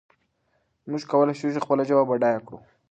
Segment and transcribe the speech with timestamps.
[0.89, 2.57] موږ کولای شو خپله ژبه بډایه کړو.